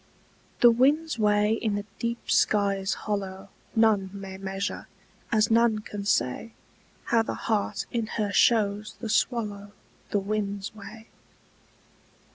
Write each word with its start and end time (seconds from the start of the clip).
THE 0.61 0.71
wind's 0.71 1.19
way 1.19 1.53
in 1.61 1.75
the 1.75 1.85
deep 1.99 2.31
sky's 2.31 2.95
hollow 3.05 3.49
None 3.75 4.09
may 4.13 4.35
measure, 4.39 4.87
as 5.31 5.51
none 5.51 5.77
can 5.81 6.05
say 6.05 6.53
How 7.03 7.21
the 7.21 7.35
heart 7.35 7.85
in 7.91 8.07
her 8.17 8.31
shows 8.31 8.95
the 8.99 9.09
swallow 9.09 9.73
The 10.09 10.17
wind's 10.19 10.73
way. 10.73 11.05